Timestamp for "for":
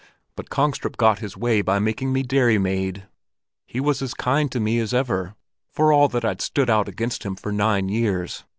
5.69-5.93, 7.35-7.51